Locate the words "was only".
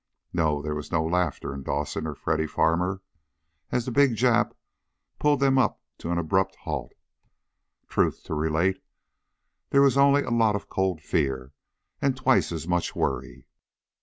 9.83-10.23